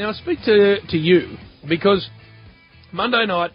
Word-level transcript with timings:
Now 0.00 0.08
I 0.08 0.12
speak 0.14 0.38
to 0.46 0.80
to 0.88 0.96
you 0.96 1.36
because 1.68 2.08
Monday 2.90 3.26
night 3.26 3.50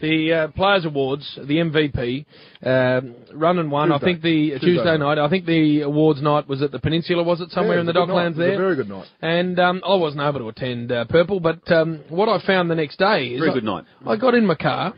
the 0.00 0.32
uh, 0.32 0.48
Players 0.52 0.86
Awards, 0.86 1.38
the 1.46 1.56
MVP, 1.56 2.24
um, 2.64 3.14
run 3.34 3.58
and 3.58 3.70
won. 3.70 3.92
I 3.92 3.98
think 3.98 4.22
the 4.22 4.52
Tuesday 4.52 4.66
Tuesday, 4.66 4.96
night. 4.96 5.16
night. 5.16 5.18
I 5.18 5.28
think 5.28 5.44
the 5.44 5.82
awards 5.82 6.22
night 6.22 6.48
was 6.48 6.62
at 6.62 6.72
the 6.72 6.78
Peninsula. 6.78 7.22
Was 7.22 7.42
it 7.42 7.50
somewhere 7.50 7.74
Yeah, 7.74 7.80
in 7.80 7.86
the 7.86 7.92
it 7.92 7.96
was 7.96 8.04
a 8.04 8.06
good 8.06 8.12
Docklands 8.14 8.36
night. 8.38 8.44
It 8.44 8.46
was 8.46 8.46
a 8.46 8.50
there? 8.50 8.56
very 8.56 8.76
good 8.76 8.88
night. 8.88 9.06
And 9.20 9.60
um, 9.60 9.82
I 9.86 9.94
wasn't 9.96 10.22
able 10.22 10.38
to 10.38 10.48
attend 10.48 10.90
uh, 10.90 11.04
Purple, 11.04 11.38
but 11.40 11.70
um, 11.70 12.00
what 12.08 12.30
I 12.30 12.40
found 12.46 12.70
the 12.70 12.76
next 12.76 12.98
day 12.98 13.26
is 13.26 13.40
Very 13.40 13.50
I- 13.50 13.54
good 13.54 13.64
night. 13.64 13.84
I 14.06 14.16
got 14.16 14.34
in 14.34 14.46
my 14.46 14.54
car 14.54 14.94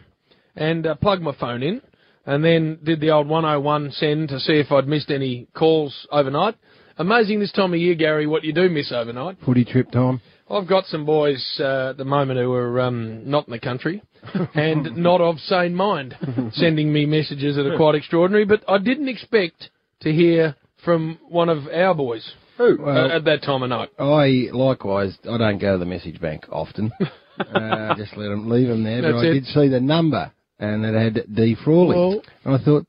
and 0.55 0.87
uh, 0.87 0.95
plugged 0.95 1.23
my 1.23 1.35
phone 1.35 1.65
in, 1.65 1.83
and 2.27 2.45
then 2.45 2.79
did 2.85 3.01
the 3.01 3.11
old 3.11 3.27
101 3.27 3.91
send 3.91 4.29
to 4.29 4.39
see 4.39 4.53
if 4.53 4.71
I'd 4.71 4.87
missed 4.87 5.11
any 5.11 5.49
calls 5.53 6.07
overnight. 6.13 6.55
Amazing 6.97 7.41
this 7.41 7.51
time 7.51 7.75
of 7.75 7.81
year, 7.81 7.97
Gary, 7.97 8.29
what 8.29 8.45
you 8.45 8.53
do 8.53 8.69
miss 8.69 8.93
overnight. 8.93 9.39
Footy 9.45 9.65
trip 9.65 9.91
time. 9.91 10.21
I've 10.53 10.69
got 10.69 10.85
some 10.87 11.07
boys 11.07 11.43
uh, 11.59 11.91
at 11.91 11.97
the 11.97 12.05
moment 12.05 12.39
who 12.39 12.53
are 12.53 12.81
um, 12.83 13.29
not 13.29 13.47
in 13.49 13.53
the 13.53 13.59
country 13.59 14.03
and 14.55 14.97
not 14.97 15.21
of 15.21 15.39
sane 15.39 15.75
mind, 15.75 16.15
sending 16.53 16.93
me 16.93 17.07
messages 17.07 17.57
that 17.57 17.67
are 17.67 17.77
quite 17.77 17.95
extraordinary. 17.95 18.45
But 18.45 18.63
I 18.69 18.79
didn't 18.79 19.09
expect 19.09 19.71
to 20.01 20.13
hear 20.13 20.55
from 20.85 21.19
one 21.29 21.49
of 21.49 21.67
our 21.69 21.95
boys 21.95 22.29
Who? 22.59 22.79
Well- 22.83 23.11
uh, 23.11 23.17
at 23.17 23.25
that 23.25 23.43
time 23.43 23.63
of 23.63 23.71
night. 23.71 23.91
I 23.99 24.49
likewise, 24.53 25.17
I 25.25 25.39
don't 25.39 25.59
go 25.59 25.73
to 25.73 25.79
the 25.79 25.87
message 25.87 26.21
bank 26.21 26.45
often. 26.51 26.93
uh, 27.39 27.95
just 27.97 28.17
let 28.17 28.29
them 28.29 28.49
leave 28.51 28.69
them 28.69 28.85
there. 28.85 29.01
But 29.03 29.13
That's 29.13 29.25
I 29.25 29.29
it. 29.29 29.33
did 29.33 29.47
see 29.47 29.69
the 29.69 29.81
number, 29.81 30.31
and 30.59 30.85
it 30.85 30.95
had 30.95 31.35
D 31.35 31.57
Frawley, 31.65 31.97
Well- 31.97 32.23
and 32.45 32.55
I 32.55 32.65
thought, 32.65 32.87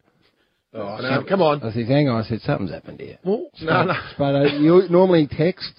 Oh, 0.76 0.98
no, 1.00 1.24
come 1.30 1.44
on. 1.44 1.62
I 1.62 1.72
said, 1.72 1.86
hang 1.86 2.10
on, 2.10 2.24
I 2.24 2.28
said 2.28 2.42
something's 2.42 2.72
happened 2.72 3.00
here. 3.00 3.20
Well, 3.24 3.46
No, 3.62 3.84
no. 3.84 3.94
But 4.18 4.36
uh, 4.36 4.44
you 4.58 4.82
normally 4.90 5.28
text, 5.28 5.72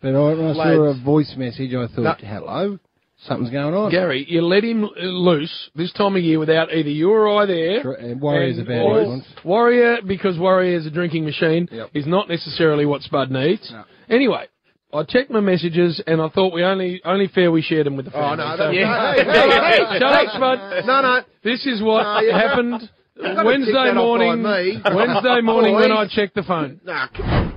but 0.00 0.14
I, 0.14 0.20
when 0.34 0.46
I 0.46 0.54
saw 0.54 0.82
a 0.84 0.94
voice 1.04 1.34
message, 1.36 1.74
I 1.74 1.86
thought, 1.94 2.20
hello, 2.20 2.78
something's 3.26 3.50
going 3.50 3.74
on. 3.74 3.90
Gary, 3.90 4.24
you 4.28 4.42
let 4.42 4.64
him 4.64 4.88
loose 4.96 5.70
this 5.74 5.92
time 5.92 6.16
of 6.16 6.22
year 6.22 6.38
without 6.38 6.72
either 6.72 6.88
you 6.88 7.10
or 7.10 7.42
I 7.42 7.46
there. 7.46 7.82
Tr- 7.82 7.92
And 7.92 8.20
Warriors 8.20 8.58
And 8.58 8.66
a 8.66 8.70
bad. 8.70 9.44
Warrior, 9.44 9.98
because 10.06 10.38
Warrior 10.38 10.78
is 10.78 10.86
a 10.86 10.90
drinking 10.90 11.24
machine, 11.24 11.68
Yep. 11.70 11.90
is 11.94 12.06
not 12.06 12.28
necessarily 12.28 12.86
what 12.86 13.02
Spud 13.02 13.30
needs. 13.30 13.72
Anyway, 14.08 14.46
I 14.92 15.04
checked 15.04 15.30
my 15.30 15.40
messages 15.40 16.02
and 16.06 16.20
I 16.20 16.28
thought 16.30 16.52
we 16.52 16.64
only 16.64 17.00
only 17.04 17.28
fair 17.28 17.52
we 17.52 17.62
shared 17.62 17.86
them 17.86 17.96
with 17.96 18.06
the 18.06 18.12
Oh, 18.12 18.20
family. 18.20 18.36
no, 18.44 18.56
So- 18.56 18.64
no, 18.64 18.70
yeah. 18.72 19.14
hey, 19.14 19.24
hey, 19.24 19.84
hey, 19.86 19.98
Shut 20.00 20.12
up, 20.12 20.28
Spud. 20.34 20.86
No, 20.86 21.00
no. 21.02 21.20
This 21.44 21.64
is 21.66 21.80
what 21.82 22.02
No, 22.02 22.20
you- 22.20 22.32
happened 22.32 22.90
gotta 23.22 23.44
Wednesday 23.46 23.92
morning. 23.92 24.42
Wednesday 24.42 25.40
morning 25.42 25.74
when 25.74 25.92
I 25.92 26.06
checked 26.08 26.34
the 26.34 26.42
phone. 26.42 26.80
Nah, 26.84 27.06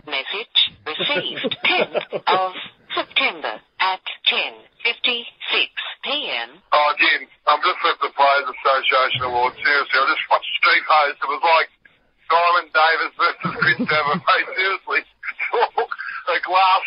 Message 0.05 0.62
received 0.99 1.57
10th 1.65 2.07
of 2.27 2.51
September 2.93 3.59
at 3.79 4.03
10.56 4.29 5.25
p.m. 6.03 6.49
Oh, 6.73 6.89
Jim, 6.99 7.27
I'm 7.47 7.61
just 7.63 7.81
at 7.87 7.97
the 8.03 8.11
Players 8.13 8.47
Association 8.51 9.21
Awards. 9.27 9.55
Seriously, 9.57 9.97
I 9.97 10.05
just 10.11 10.25
watched 10.29 10.51
Steve 10.61 10.85
Host. 10.87 11.17
It 11.23 11.29
was 11.31 11.43
like 11.43 11.69
Simon 12.29 12.67
Davis 12.71 13.13
versus 13.17 13.51
Chris 13.59 13.79
Dever. 13.89 14.15
Mate, 14.19 14.49
seriously, 14.55 15.01
a 15.03 16.37
glass. 16.43 16.83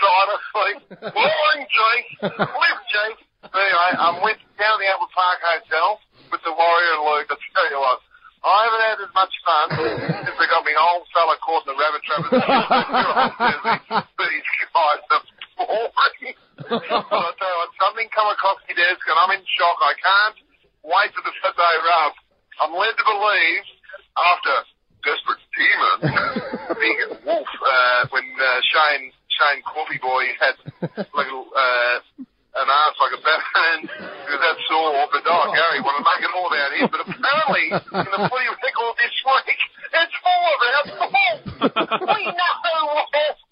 Like, 0.57 0.81
boring, 1.13 1.63
Jake. 1.69 2.09
Live, 2.23 2.81
Jake. 2.89 3.21
Anyway, 3.47 3.91
I'm 4.01 4.19
with 4.25 4.41
down 4.59 4.75
at 4.75 4.81
the 4.83 4.89
Albert 4.91 5.13
Park 5.15 5.39
Hotel 5.45 6.01
with 6.33 6.43
the 6.43 6.51
Warrior 6.51 6.93
and 6.99 7.05
Luke. 7.07 7.29
I'll 7.31 7.39
tell 7.55 7.69
you 7.71 7.79
what. 7.79 8.01
I 8.47 8.59
haven't 8.63 8.85
had 8.87 8.99
as 9.03 9.11
much 9.11 9.35
fun 9.43 9.67
since 10.23 10.39
they 10.39 10.47
got 10.47 10.63
me 10.63 10.71
old 10.79 11.03
fella 11.11 11.35
caught 11.43 11.67
in 11.67 11.75
the 11.75 11.79
rabbit 11.83 12.03
trap. 12.07 12.23
but 14.15 14.27
These 14.31 14.47
guys 14.71 15.03
are 15.11 15.25
boring. 15.59 16.39
But 16.63 16.87
I 16.87 17.31
tell 17.35 17.51
you 17.51 17.59
what, 17.59 17.75
something 17.83 18.07
come 18.15 18.31
across 18.31 18.63
my 18.71 18.75
desk 18.79 19.03
and 19.11 19.19
I'm 19.19 19.35
in 19.35 19.43
shock. 19.59 19.79
I 19.83 19.95
can't 19.99 20.39
wait 20.87 21.11
for 21.11 21.27
the 21.27 21.35
Saturday 21.43 21.77
rub. 21.83 22.15
I'm 22.63 22.73
led 22.79 22.95
to 22.95 23.05
believe 23.05 23.67
after 24.15 24.55
desperate 25.03 25.43
demon, 25.59 25.99
big 26.79 26.99
wolf, 27.27 27.51
uh, 27.51 28.07
when 28.15 28.27
uh, 28.31 28.47
Shane 28.63 29.13
Shane 29.29 29.63
Coffee 29.67 30.01
Boy 30.01 30.25
had 30.41 30.57
like 31.13 31.29
a, 31.29 31.37
uh, 31.37 31.99
an 32.57 32.69
ass 32.73 32.95
like 32.97 33.15
a 33.17 33.21
batman 33.21 33.79
because 34.25 34.41
that's 34.41 34.63
sore. 34.69 35.05
But 35.13 35.23
oh, 35.29 35.53
Gary 35.53 35.81
want 35.85 36.01
to 36.01 36.05
make 36.05 36.23
it 36.25 36.33
all 36.33 36.49
about 36.49 36.73
him. 36.73 36.87
But 36.89 37.01
apparently 37.05 37.67
in 37.73 38.09
the 38.13 38.21
footy 38.33 38.49
record 38.49 38.95
this 38.97 39.17
week, 39.25 39.61
it's 39.93 40.17
full 40.25 40.43
of 40.49 40.59
our 40.65 40.85
fault. 40.97 41.41
we 42.17 42.21
know. 42.33 42.55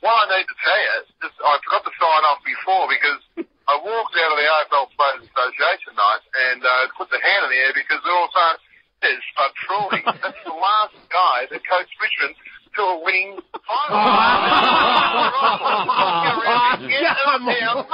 What 0.04 0.28
I 0.28 0.36
need 0.36 0.44
to 0.44 0.56
tell 0.60 0.80
you, 0.84 0.96
just, 1.24 1.36
I 1.40 1.56
forgot 1.64 1.82
to 1.88 1.92
sign 1.96 2.22
off 2.28 2.44
before 2.44 2.84
because 2.92 3.20
I 3.64 3.74
walked 3.80 4.12
out 4.20 4.30
of 4.32 4.36
the 4.36 4.44
AFL 4.44 4.86
Players 4.92 5.24
Association 5.24 5.96
night 5.96 6.22
and 6.52 6.60
uh, 6.60 6.92
put 6.92 7.08
the 7.08 7.16
hand 7.16 7.48
in 7.48 7.50
the 7.56 7.60
air 7.64 7.72
because 7.72 8.04
they're 8.04 8.12
all 8.12 8.28
saying, 8.28 8.60
there's 9.04 9.20
Spud 9.36 9.52
Frawley. 9.68 10.00
That's 10.00 10.40
the 10.48 10.56
last 10.56 10.96
guy 11.12 11.44
that 11.52 11.60
coached 11.68 11.92
Richmond 12.00 12.34
to 12.74 12.82
a 12.82 13.04
winning 13.04 13.36
final. 13.52 14.00
Come 16.24 17.48
around. 17.48 17.86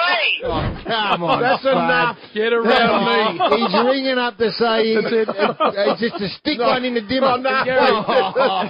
Come 0.86 1.22
on, 1.22 1.42
That's 1.42 1.64
enough. 1.66 2.16
Get 2.32 2.52
around 2.52 3.04
me. 3.04 3.38
He's 3.58 3.74
ringing 3.84 4.18
up 4.18 4.38
to 4.38 4.50
say 4.52 4.94
he's, 4.94 5.04
he's 5.04 6.00
just 6.00 6.16
to 6.18 6.28
stick 6.40 6.58
one 6.58 6.84
in 6.84 6.94
the 6.94 7.02
dimmer. 7.02 7.42
Gary, 7.42 7.92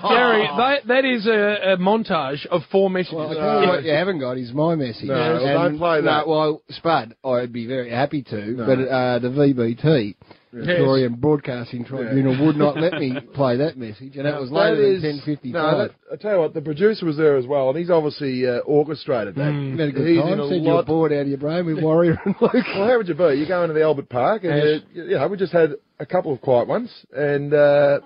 Gary 0.03 0.49
that, 0.57 0.87
that 0.89 1.05
is 1.05 1.27
a, 1.27 1.75
a 1.75 1.77
montage 1.77 2.45
of 2.47 2.63
four 2.73 2.91
messages. 2.91 3.15
Well, 3.15 3.31
I 3.31 3.35
tell 3.35 3.63
you 3.63 3.69
what 3.69 3.85
you 3.85 3.93
haven't 3.93 4.19
got 4.19 4.37
is 4.37 4.53
my 4.53 4.75
message. 4.75 5.05
No, 5.09 5.15
well, 5.15 5.69
don't 5.69 5.79
play 5.79 6.01
that. 6.01 6.27
No, 6.27 6.33
well, 6.33 6.63
Spud, 6.71 7.15
I'd 7.25 7.53
be 7.53 7.67
very 7.67 7.91
happy 7.91 8.23
to, 8.25 8.55
but 8.57 8.79
uh, 8.81 9.19
the 9.21 9.29
VBT, 9.29 10.17
Victorian 10.53 11.15
Broadcasting 11.15 11.85
Tribunal, 11.85 12.45
would 12.47 12.57
not 12.57 12.77
let 12.81 12.95
me 12.95 13.15
play 13.35 13.57
that 13.59 13.77
message, 13.77 14.17
and 14.17 14.27
that 14.27 14.41
was 14.41 14.51
later 14.51 14.95
That 14.95 15.01
than 15.03 15.21
10.55. 15.21 15.45
No, 15.53 15.79
that, 15.79 15.91
I 16.13 16.17
tell 16.17 16.33
you 16.35 16.39
what, 16.41 16.55
the 16.55 16.61
producer 16.61 17.07
was 17.07 17.17
there 17.17 17.37
as 17.37 17.47
well, 17.47 17.69
and 17.71 17.79
he's 17.79 17.91
obviously 17.91 18.47
uh, 18.49 18.59
orchestrated 18.61 19.35
that. 19.37 19.53
you 19.53 19.77
had 19.79 19.89
a 19.89 19.93
good 19.93 20.07
He's 20.09 20.21
time. 20.21 20.49
Said 20.49 20.63
lot- 20.63 20.87
bored 20.87 21.13
out 21.13 21.21
of 21.23 21.29
your 21.29 21.39
brain 21.39 21.67
with 21.67 21.81
Warrior 21.83 22.19
and 22.25 22.35
Luke. 22.41 22.53
Well, 22.53 22.89
how 22.89 22.97
would 22.97 23.09
you 23.09 23.15
be? 23.15 23.35
You 23.35 23.47
go 23.47 23.63
into 23.63 23.75
the 23.75 23.83
Albert 23.83 24.09
Park, 24.09 24.45
and 24.45 24.57
Yes. 24.57 24.81
you, 24.93 25.05
you 25.05 25.11
know 25.19 25.29
we 25.29 25.37
just 25.37 25.53
had 25.53 25.75
a 25.99 26.07
couple 26.07 26.33
of 26.33 26.41
quiet 26.41 26.67
ones, 26.67 26.91
and 27.13 27.55
uh, 27.55 28.01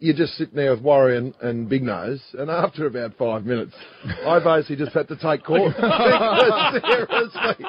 you're 0.00 0.14
just 0.14 0.34
sitting 0.34 0.54
there 0.54 0.70
with 0.70 0.80
Warrior 0.80 1.16
and, 1.16 1.34
and 1.42 1.68
Big 1.68 1.82
Nose, 1.82 2.20
and 2.38 2.48
after 2.50 2.86
about 2.86 3.14
five 3.18 3.44
minutes, 3.44 3.72
I 4.24 4.38
basically 4.38 4.76
just 4.76 4.92
had 4.94 5.08
to 5.08 5.16
take 5.16 5.42
court. 5.44 5.74
Seriously, 6.86 7.66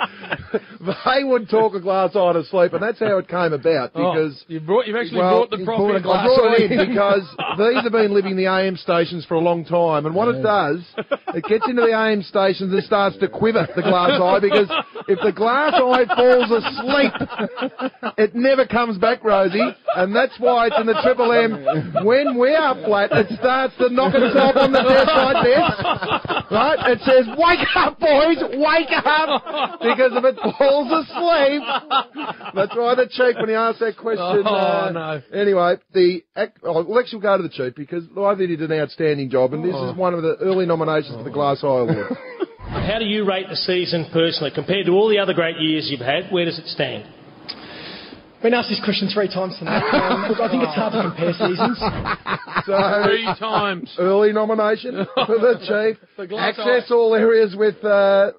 they 0.79 1.23
would 1.23 1.49
talk 1.49 1.73
a 1.73 1.79
glass 1.79 2.15
eye 2.15 2.33
to 2.33 2.43
sleep, 2.45 2.73
and 2.73 2.83
that's 2.83 2.99
how 2.99 3.17
it 3.17 3.27
came 3.27 3.53
about. 3.53 3.91
Oh, 3.95 4.13
Because 4.13 4.43
you 4.47 4.59
brought, 4.59 4.85
you've 4.87 4.95
actually 4.95 5.17
well, 5.19 5.39
brought 5.39 5.49
the 5.49 5.57
he's 5.57 5.65
prop 5.65 5.77
brought 5.79 5.95
in. 5.95 6.03
glass 6.03 6.19
I 6.29 6.35
brought 6.35 6.59
it 6.59 6.71
eye. 6.71 6.73
in 6.83 6.89
because 6.89 7.23
these 7.57 7.83
have 7.83 7.91
been 7.91 8.13
living 8.13 8.35
the 8.35 8.45
AM 8.45 8.75
stations 8.77 9.25
for 9.25 9.33
a 9.33 9.39
long 9.39 9.65
time, 9.65 10.05
and 10.05 10.13
what 10.13 10.27
it 10.33 10.41
does, 10.43 10.81
it 11.33 11.43
gets 11.45 11.65
into 11.67 11.81
the 11.81 11.93
AM 11.97 12.21
stations 12.21 12.71
and 12.73 12.83
starts 12.83 13.17
to 13.17 13.27
quiver 13.27 13.67
the 13.75 13.81
glass 13.81 14.21
eye 14.21 14.39
because 14.39 14.69
if 15.07 15.17
the 15.23 15.31
glass 15.31 15.73
eye 15.73 16.05
falls 16.15 16.51
asleep, 16.51 17.13
it 18.17 18.35
never 18.35 18.65
comes 18.67 18.97
back, 18.99 19.23
Rosie, 19.23 19.59
and 19.95 20.15
that's 20.15 20.37
why 20.39 20.67
it's 20.67 20.75
in 20.79 20.85
the 20.85 20.99
Triple 21.03 21.31
M. 21.33 21.95
When 22.05 22.18
we 22.37 22.55
are 22.55 22.75
flat, 22.85 23.11
it 23.11 23.27
starts 23.39 23.75
to 23.77 23.89
knock 23.89 24.13
itself 24.15 24.55
on 24.55 24.71
the 24.71 24.81
desk 24.83 25.07
like 25.07 25.43
this, 25.45 25.65
right? 26.51 26.79
It 26.91 26.99
says, 27.01 27.25
"Wake 27.37 27.67
up, 27.75 27.99
boys, 27.99 28.37
wake 28.57 28.93
up!" 28.95 29.79
Because 29.81 30.11
if 30.15 30.23
it 30.25 30.37
falls 30.57 30.89
asleep, 30.91 31.63
that's 32.55 32.75
why 32.75 32.95
the 32.95 33.07
chief 33.09 33.35
when 33.39 33.49
he 33.49 33.55
asked 33.55 33.79
that 33.79 33.97
question. 33.97 34.43
Oh, 34.45 34.55
uh, 34.55 34.91
no. 34.93 35.21
Anyway, 35.33 35.75
the 35.93 36.23
ac- 36.35 36.51
oh, 36.63 36.81
Lex 36.81 37.13
will 37.13 37.19
go 37.21 37.37
to 37.37 37.43
the 37.43 37.49
chief 37.49 37.75
because 37.75 38.03
I 38.17 38.35
think 38.35 38.49
he 38.49 38.55
did 38.55 38.71
an 38.71 38.79
outstanding 38.79 39.29
job, 39.29 39.53
and 39.53 39.63
this 39.63 39.75
Oh. 39.75 39.89
is 39.91 39.95
one 39.97 40.13
of 40.13 40.21
the 40.21 40.35
early 40.41 40.65
nominations 40.65 41.15
for 41.17 41.23
the 41.23 41.29
Glass 41.29 41.63
Eye 41.63 41.67
Award. 41.67 42.17
How 42.69 42.99
do 42.99 43.05
you 43.05 43.25
rate 43.25 43.47
the 43.49 43.55
season 43.55 44.05
personally 44.13 44.51
compared 44.53 44.85
to 44.85 44.91
all 44.93 45.09
the 45.09 45.19
other 45.19 45.33
great 45.33 45.57
years 45.57 45.89
you've 45.89 46.01
had? 46.01 46.31
Where 46.31 46.45
does 46.45 46.59
it 46.59 46.67
stand? 46.67 47.03
Been 48.41 48.53
asked 48.53 48.69
this 48.69 48.81
question 48.83 49.09
three 49.13 49.27
times 49.27 49.57
tonight. 49.59 49.83
Um, 49.93 50.29
look, 50.29 50.39
I 50.39 50.49
think 50.49 50.63
it's 50.63 50.73
hard 50.75 50.93
to 50.93 51.01
compare 51.01 51.33
seasons. 51.33 51.77
So 52.65 53.03
Three 53.05 53.25
times. 53.37 53.93
early 53.99 54.31
nomination 54.31 55.05
for 55.13 55.37
the 55.39 55.57
chief. 55.97 56.07
The 56.17 56.27
Glass 56.27 56.57
Access 56.57 56.89
all 56.91 57.15
areas 57.15 57.55
with 57.57 57.83
uh, 57.83 58.31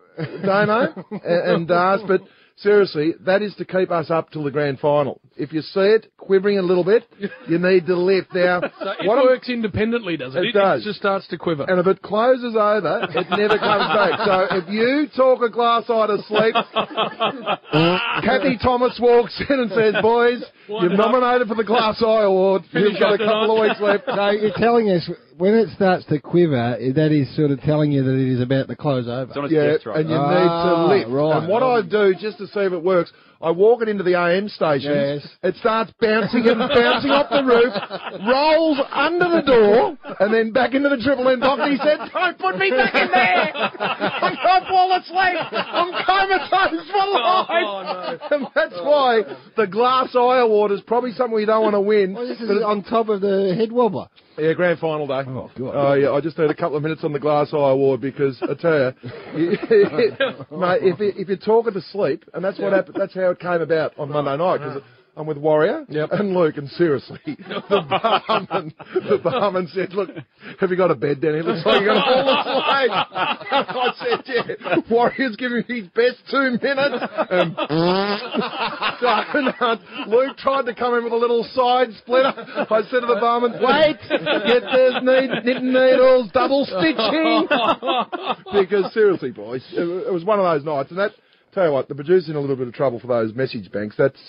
Damo 0.43 1.05
and, 1.11 1.23
and 1.23 1.69
Dars, 1.69 2.00
but 2.06 2.23
seriously, 2.60 3.14
that 3.26 3.42
is 3.42 3.54
to 3.56 3.64
keep 3.64 3.90
us 3.90 4.10
up 4.10 4.30
till 4.30 4.44
the 4.44 4.50
grand 4.50 4.78
final. 4.80 5.20
If 5.36 5.52
you 5.52 5.62
see 5.62 5.80
it 5.80 6.12
quivering 6.18 6.58
a 6.58 6.62
little 6.62 6.84
bit, 6.84 7.04
you 7.48 7.58
need 7.58 7.86
to 7.86 7.96
lift. 7.96 8.34
Now, 8.34 8.60
So 8.60 8.90
it 9.00 9.06
what 9.06 9.18
I'm- 9.18 9.26
works 9.26 9.48
independently, 9.48 10.16
doesn't 10.16 10.42
it? 10.44 10.48
It 10.48 10.52
does. 10.52 10.84
just 10.84 10.98
starts 10.98 11.26
to 11.28 11.38
quiver. 11.38 11.64
And 11.68 11.80
if 11.80 11.86
it 11.86 12.02
closes 12.02 12.54
over, 12.56 13.06
it 13.10 13.26
never 13.30 13.58
comes 13.58 13.88
back. 13.94 14.20
So 14.24 14.56
if 14.56 14.68
you 14.68 15.08
talk 15.16 15.42
a 15.42 15.48
glass 15.50 15.84
eye 15.88 16.06
to 16.06 16.18
sleep, 16.28 16.54
Kathy 18.24 18.58
Thomas 18.62 18.98
walks 19.00 19.40
in 19.48 19.60
and 19.60 19.70
says, 19.70 19.94
"Boys, 20.02 20.42
you're 20.68 20.92
up. 20.92 20.98
nominated 20.98 21.48
for 21.48 21.54
the 21.54 21.64
Glass 21.64 22.02
Eye 22.02 22.22
Award. 22.24 22.62
You've 22.72 22.98
got 22.98 23.12
a 23.12 23.14
up 23.14 23.18
the 23.18 23.24
couple 23.24 23.56
of 23.56 23.68
weeks 23.68 23.80
left." 23.80 24.04
So 24.06 24.30
you're 24.30 24.52
telling 24.56 24.90
us 24.90 25.08
when 25.40 25.54
it 25.54 25.69
starts 25.75 26.04
to 26.06 26.20
quiver, 26.20 26.76
that 26.94 27.10
is 27.12 27.34
sort 27.34 27.50
of 27.50 27.60
telling 27.62 27.90
you 27.90 28.04
that 28.04 28.14
it 28.14 28.28
is 28.28 28.40
about 28.40 28.69
to 28.69 28.76
close 28.76 29.08
over. 29.08 29.22
It's 29.32 29.37
on 29.37 29.44
its 29.46 29.54
Yeah, 29.54 29.72
death 29.72 29.87
and 29.96 30.08
you 30.08 30.14
Ah, 30.14 30.31
need 30.37 30.48
to 30.69 30.75
lift. 30.87 31.10
right. 31.10 31.37
And 31.42 31.48
what 31.48 31.62
I 31.62 31.81
do, 31.82 32.14
just 32.14 32.38
to 32.38 32.46
see 32.46 32.60
if 32.60 32.72
it 32.72 32.82
works, 32.82 33.10
I 33.42 33.50
walk 33.50 33.81
it 33.81 33.88
into 33.88 34.04
the 34.04 34.16
AM 34.20 34.50
station. 34.50 34.92
Yes. 34.92 35.25
It 35.42 35.56
starts 35.56 35.90
bouncing 35.98 36.44
and 36.46 36.58
bouncing 36.60 37.08
off 37.10 37.31
the 37.32 37.40
roof, 37.42 37.72
rolls 38.28 38.76
under 38.92 39.32
the 39.32 39.40
door, 39.40 39.96
and 40.20 40.28
then 40.28 40.52
back 40.52 40.75
into 40.75 40.90
the 40.90 40.98
Triple 41.00 41.26
M 41.26 41.40
box. 41.40 41.62
He 41.64 41.78
said, 41.81 42.04
"Don't 42.12 42.37
put 42.38 42.58
me 42.58 42.69
back 42.69 42.92
in 42.94 43.08
there. 43.08 43.48
I'm 43.81 44.37
going 44.44 44.60
to 44.60 44.69
fall 44.69 44.92
asleep. 44.92 45.40
I'm 45.56 45.88
comatose 46.04 46.84
for 46.92 47.06
life." 47.16 48.00
And 48.30 48.46
that's 48.54 48.74
why 48.74 49.22
the 49.56 49.66
Glass 49.66 50.14
Eye 50.14 50.38
Award 50.40 50.72
is 50.72 50.80
probably 50.82 51.12
something 51.12 51.34
we 51.34 51.44
don't 51.46 51.62
want 51.62 51.74
to 51.74 51.80
win. 51.80 52.14
Well, 52.14 52.26
this 52.28 52.40
is 52.40 52.48
But 52.48 52.62
on 52.62 52.82
top 52.82 53.08
of 53.08 53.20
the 53.20 53.54
head 53.56 53.70
wobbler. 53.70 54.08
yeah, 54.38 54.52
grand 54.52 54.78
final 54.78 55.06
day. 55.06 55.22
Oh, 55.26 55.50
God. 55.58 55.72
Oh, 55.74 55.92
yeah, 55.94 56.10
I 56.12 56.20
just 56.20 56.38
need 56.38 56.50
a 56.50 56.54
couple 56.54 56.76
of 56.76 56.82
minutes 56.82 57.02
on 57.04 57.12
the 57.12 57.18
Glass 57.20 57.48
Eye 57.52 57.56
Award 57.70 58.00
because 58.00 58.40
I 58.42 58.54
tell 58.54 58.94
you, 59.36 59.50
mate, 60.58 60.80
if, 60.82 60.98
you- 61.00 61.12
if 61.16 61.28
you're 61.28 61.36
talking 61.36 61.72
to 61.74 61.80
sleep, 61.80 62.24
and 62.34 62.44
that's 62.44 62.58
what 62.58 62.72
happened, 62.72 62.96
that's 62.98 63.14
how 63.14 63.30
it 63.30 63.38
came 63.40 63.60
about 63.62 63.98
on 63.98 64.10
Monday 64.10 64.36
night 64.36 64.58
because 64.58 64.82
I'm 65.16 65.26
with 65.26 65.38
Warrior 65.38 65.84
and 65.88 66.34
Luke, 66.34 66.56
and 66.56 66.68
seriously, 66.70 67.18
the 67.26 67.84
barman, 67.88 68.72
the 68.94 69.18
barman 69.22 69.68
said, 69.74 69.92
"Look, 69.92 70.08
have 70.60 70.70
you 70.70 70.76
got 70.76 70.90
a 70.90 70.94
bed, 70.94 71.20
Danny? 71.20 71.38
It 71.38 71.44
looks 71.44 71.66
like 71.66 71.82
you're 71.82 71.92
going 71.92 72.00
to 72.00 72.06
fall 72.06 72.30
asleep." 72.30 72.90
I 72.92 73.92
said, 73.98 74.22
"Yeah." 74.26 74.42
Warrior's 74.90 75.36
giving 75.36 75.62
me 75.68 75.80
his 75.80 75.88
best 75.88 76.16
two 76.30 76.56
minutes, 76.62 77.04
and 77.30 77.52
Luke 80.10 80.36
tried 80.38 80.66
to 80.66 80.74
come 80.74 80.94
in 80.94 81.04
with 81.04 81.12
a 81.12 81.16
little 81.16 81.44
side 81.54 81.88
splitter. 81.98 82.32
I 82.70 82.82
said 82.90 83.00
to 83.00 83.06
the 83.06 83.18
barman, 83.20 83.52
"Wait, 83.60 83.98
get 84.08 84.62
those 84.62 85.02
need, 85.02 85.30
knitting 85.44 85.72
needles, 85.72 86.30
double 86.32 86.64
stitching." 86.64 87.48
because 88.52 88.92
seriously, 88.94 89.32
boys, 89.32 89.66
it, 89.72 89.82
it 89.82 90.12
was 90.12 90.24
one 90.24 90.38
of 90.38 90.44
those 90.44 90.64
nights, 90.64 90.90
and 90.90 90.98
that 90.98 91.12
tell 91.52 91.66
you 91.66 91.72
what, 91.72 91.88
the 91.88 91.94
producer's 91.94 92.28
in 92.28 92.36
a 92.36 92.40
little 92.40 92.56
bit 92.56 92.68
of 92.68 92.74
trouble 92.74 93.00
for 93.00 93.08
those 93.08 93.34
message 93.34 93.72
banks. 93.72 93.96
That's 93.98 94.20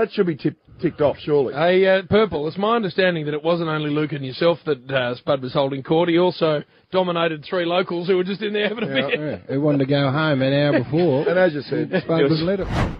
that 0.00 0.12
should 0.12 0.26
be 0.26 0.34
tip, 0.36 0.56
ticked 0.80 1.00
off, 1.00 1.16
surely. 1.20 1.52
Hey, 1.52 1.86
uh, 1.86 2.02
Purple, 2.08 2.48
it's 2.48 2.56
my 2.56 2.76
understanding 2.76 3.26
that 3.26 3.34
it 3.34 3.42
wasn't 3.42 3.68
only 3.68 3.90
Luke 3.90 4.12
and 4.12 4.24
yourself 4.24 4.58
that 4.64 4.90
uh, 4.90 5.14
Spud 5.16 5.42
was 5.42 5.52
holding 5.52 5.82
court. 5.82 6.08
He 6.08 6.18
also 6.18 6.62
dominated 6.90 7.44
three 7.44 7.66
locals 7.66 8.08
who 8.08 8.16
were 8.16 8.24
just 8.24 8.40
in 8.40 8.54
there 8.54 8.68
having 8.68 8.84
a 8.84 8.86
beer. 8.86 9.30
Yeah, 9.30 9.54
who 9.54 9.60
wanted 9.60 9.78
to 9.78 9.86
go 9.86 10.10
home 10.10 10.40
an 10.42 10.52
hour 10.54 10.82
before. 10.82 11.20
and 11.28 11.38
as 11.38 11.52
you 11.52 11.62
said, 11.62 11.90
Spud 12.02 12.22
was 12.22 12.40
let 12.42 12.60
him. 12.60 12.96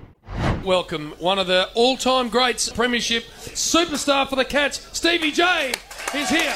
Welcome 0.65 1.15
one 1.19 1.39
of 1.39 1.47
the 1.47 1.69
all-time 1.75 2.29
greats, 2.29 2.69
Premiership 2.69 3.25
superstar 3.25 4.29
for 4.29 4.37
the 4.37 4.45
Cats, 4.45 4.87
Stevie 4.93 5.33
J, 5.33 5.73
is 6.15 6.29
here. 6.29 6.55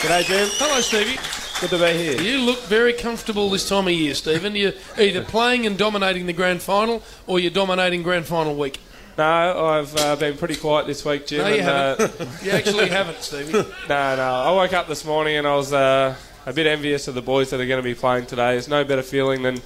G'day, 0.00 0.24
Jim. 0.24 0.48
Hello, 0.52 0.80
Stevie. 0.80 1.18
Good 1.60 1.70
to 1.70 1.78
be 1.78 1.92
here. 1.92 2.20
You 2.20 2.38
look 2.38 2.60
very 2.64 2.94
comfortable 2.94 3.50
this 3.50 3.68
time 3.68 3.86
of 3.86 3.92
year, 3.92 4.14
Stephen. 4.14 4.56
You're 4.56 4.72
either 4.98 5.22
playing 5.22 5.66
and 5.66 5.76
dominating 5.76 6.26
the 6.26 6.32
grand 6.32 6.62
final, 6.62 7.02
or 7.26 7.38
you're 7.38 7.50
dominating 7.50 8.02
grand 8.02 8.24
final 8.24 8.56
week. 8.56 8.80
No, 9.16 9.66
I've 9.66 9.96
uh, 9.96 10.16
been 10.16 10.36
pretty 10.36 10.56
quiet 10.56 10.86
this 10.86 11.04
week, 11.04 11.26
Jim. 11.26 11.38
No, 11.38 11.48
you 11.48 11.60
and, 11.60 11.68
uh, 11.68 11.96
haven't. 11.96 12.42
You 12.42 12.50
actually 12.50 12.88
haven't, 12.88 13.22
Stevie. 13.22 13.52
no, 13.88 14.16
no. 14.16 14.22
I 14.22 14.50
woke 14.50 14.72
up 14.72 14.88
this 14.88 15.04
morning 15.04 15.36
and 15.36 15.46
I 15.46 15.54
was 15.54 15.72
uh, 15.72 16.16
a 16.46 16.52
bit 16.52 16.66
envious 16.66 17.06
of 17.06 17.14
the 17.14 17.22
boys 17.22 17.50
that 17.50 17.60
are 17.60 17.66
going 17.66 17.82
to 17.82 17.88
be 17.88 17.94
playing 17.94 18.26
today. 18.26 18.52
There's 18.52 18.68
no 18.68 18.82
better 18.84 19.02
feeling 19.02 19.42
than, 19.42 19.60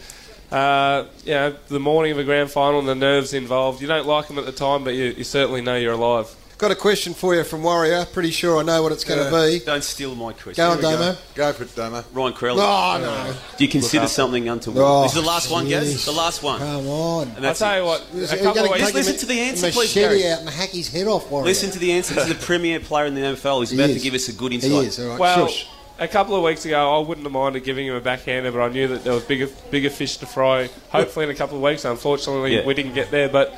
uh, 0.52 1.06
you 1.24 1.32
know, 1.32 1.56
the 1.68 1.80
morning 1.80 2.12
of 2.12 2.18
a 2.18 2.24
grand 2.24 2.50
final 2.50 2.78
and 2.78 2.88
the 2.88 2.94
nerves 2.94 3.32
involved. 3.32 3.80
You 3.80 3.88
don't 3.88 4.06
like 4.06 4.28
them 4.28 4.38
at 4.38 4.44
the 4.44 4.52
time, 4.52 4.84
but 4.84 4.94
you, 4.94 5.14
you 5.16 5.24
certainly 5.24 5.62
know 5.62 5.76
you're 5.76 5.94
alive. 5.94 6.34
Got 6.58 6.72
a 6.72 6.74
question 6.74 7.14
for 7.14 7.36
you 7.36 7.44
from 7.44 7.62
Warrior. 7.62 8.04
Pretty 8.12 8.32
sure 8.32 8.58
I 8.58 8.64
know 8.64 8.82
what 8.82 8.90
it's 8.90 9.04
going 9.04 9.20
to 9.24 9.30
be. 9.30 9.62
Uh, 9.62 9.66
don't 9.74 9.84
steal 9.84 10.16
my 10.16 10.32
question. 10.32 10.54
Go 10.56 10.70
on, 10.72 10.80
Domo. 10.80 11.16
Go 11.36 11.52
for 11.52 11.62
it, 11.62 11.76
Domo. 11.76 12.04
Ryan 12.12 12.32
Crowley. 12.32 12.60
Oh, 12.60 12.98
no. 13.00 13.34
Do 13.56 13.64
you 13.64 13.70
consider 13.70 14.08
something 14.08 14.48
untoward? 14.48 14.78
Oh, 14.80 15.02
this 15.04 15.14
is 15.14 15.22
the 15.22 15.26
last 15.28 15.52
one, 15.52 15.68
Gaz. 15.68 15.86
jeez. 15.94 16.04
The 16.04 16.10
last 16.10 16.42
one. 16.42 16.58
Come 16.58 16.88
on. 16.88 17.28
And 17.28 17.36
I'll 17.36 17.42
that's 17.42 17.60
tell 17.60 17.74
it. 17.74 17.78
you 17.78 17.84
what, 17.84 18.04
You're 18.12 18.24
a 18.24 18.26
gonna 18.28 18.42
couple 18.42 18.64
of 18.64 18.70
take 18.72 18.80
weeks... 18.86 18.94
listen 18.94 19.14
ma- 19.14 19.18
to 19.20 19.26
the 19.26 19.40
answer, 19.40 19.66
a 19.68 19.70
please, 19.70 19.94
machete 19.94 20.00
Gary. 20.18 20.32
out 20.32 20.40
and 20.40 20.48
hack 20.50 20.70
his 20.70 20.88
head 20.92 21.06
off, 21.06 21.30
Warrior. 21.30 21.44
Listen 21.46 21.70
to 21.70 21.78
the 21.78 21.92
answer. 21.92 22.14
This 22.14 22.26
is 22.28 22.36
the 22.36 22.44
premier 22.46 22.80
player 22.80 23.06
in 23.06 23.14
the 23.14 23.20
NFL. 23.20 23.60
He's 23.60 23.70
He 23.70 23.76
about 23.76 23.86
to 23.86 23.92
is. 23.92 24.02
give 24.02 24.14
us 24.14 24.28
a 24.28 24.32
good 24.32 24.52
insight. 24.52 24.70
He 24.72 24.76
insight. 24.78 24.88
is, 24.88 24.98
all 24.98 25.10
right. 25.10 25.20
Well, 25.20 25.46
Shush. 25.46 25.68
a 26.00 26.08
couple 26.08 26.34
of 26.34 26.42
weeks 26.42 26.64
ago, 26.64 26.96
I 27.00 27.06
wouldn't 27.06 27.24
have 27.24 27.32
minded 27.32 27.62
giving 27.62 27.86
him 27.86 27.94
a 27.94 28.00
backhander, 28.00 28.50
but 28.50 28.62
I 28.62 28.68
knew 28.70 28.88
that 28.88 29.04
there 29.04 29.12
was 29.12 29.22
bigger, 29.22 29.46
bigger 29.70 29.90
fish 29.90 30.16
to 30.16 30.26
fry. 30.26 30.70
Hopefully, 30.90 31.26
in 31.26 31.30
a 31.30 31.36
couple 31.36 31.56
of 31.56 31.62
weeks. 31.62 31.84
Unfortunately, 31.84 32.56
Yeah. 32.56 32.66
we 32.66 32.74
didn't 32.74 32.94
get 32.94 33.12
there. 33.12 33.28
But 33.28 33.54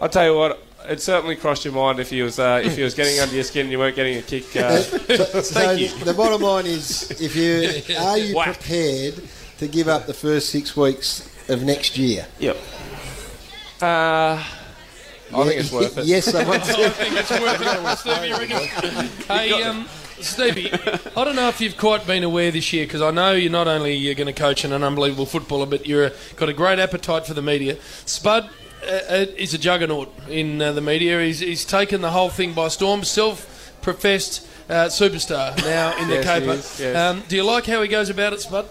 I'll 0.00 0.08
tell 0.08 0.24
you 0.24 0.34
what, 0.38 0.58
it 0.88 1.00
certainly 1.00 1.36
crossed 1.36 1.64
your 1.64 1.74
mind 1.74 2.00
if 2.00 2.10
he 2.10 2.22
was 2.22 2.38
uh, 2.38 2.60
if 2.64 2.76
he 2.76 2.82
was 2.82 2.94
getting 2.94 3.18
under 3.20 3.34
your 3.34 3.44
skin 3.44 3.62
and 3.62 3.70
you 3.72 3.78
weren't 3.78 3.96
getting 3.96 4.16
a 4.18 4.22
kick. 4.22 4.54
Uh, 4.56 4.76
So, 4.80 5.40
so 5.42 5.70
you. 5.72 5.88
the 6.04 6.14
bottom 6.14 6.40
line 6.42 6.66
is, 6.66 7.10
if 7.20 7.34
you 7.36 7.96
are 7.98 8.18
you 8.18 8.36
Whack. 8.36 8.54
prepared 8.58 9.22
to 9.58 9.68
give 9.68 9.88
up 9.88 10.06
the 10.06 10.14
first 10.14 10.48
six 10.50 10.76
weeks 10.76 11.28
of 11.48 11.62
next 11.62 11.96
year? 11.98 12.26
Yep. 12.38 12.56
uh, 13.80 14.42
I 15.34 15.44
think 15.44 15.60
it's 15.60 15.72
worth 15.72 15.96
it. 15.98 16.04
yes, 16.04 16.26
someone 16.26 16.56
I 16.60 16.60
think 16.60 17.16
it's 17.18 17.30
worth 17.30 17.60
it, 17.60 17.98
Stevie. 17.98 19.24
Hey, 19.28 19.62
um, 19.62 19.86
Stevie, 20.20 20.70
I 20.72 21.24
don't 21.24 21.34
know 21.36 21.48
if 21.48 21.60
you've 21.60 21.76
quite 21.78 22.06
been 22.06 22.22
aware 22.22 22.50
this 22.50 22.72
year 22.72 22.84
because 22.86 23.00
I 23.02 23.10
know 23.10 23.32
you're 23.32 23.50
not 23.50 23.66
only 23.66 23.94
you're 23.94 24.14
going 24.14 24.26
to 24.32 24.32
coach 24.38 24.62
an 24.64 24.72
unbelievable 24.72 25.26
footballer, 25.26 25.66
but 25.66 25.86
you're 25.86 26.04
a, 26.06 26.12
got 26.36 26.48
a 26.48 26.52
great 26.52 26.78
appetite 26.78 27.26
for 27.26 27.34
the 27.34 27.42
media. 27.42 27.76
Spud 28.04 28.48
is 28.82 29.54
a 29.54 29.58
juggernaut 29.58 30.12
in 30.28 30.60
uh, 30.60 30.72
the 30.72 30.80
media. 30.80 31.20
He's, 31.20 31.38
he's 31.40 31.64
taken 31.64 32.00
the 32.00 32.10
whole 32.10 32.30
thing 32.30 32.52
by 32.52 32.68
storm. 32.68 33.04
Self-professed 33.04 34.46
uh, 34.68 34.74
superstar 34.86 35.56
now 35.58 35.96
in 35.98 36.08
the 36.08 36.14
Yes, 36.22 36.24
caper. 36.24 36.52
is, 36.52 36.80
yes. 36.80 36.96
Um, 36.96 37.22
do 37.28 37.36
you 37.36 37.44
like 37.44 37.66
how 37.66 37.82
he 37.82 37.88
goes 37.88 38.10
about 38.10 38.32
it, 38.32 38.40
Spud? 38.40 38.66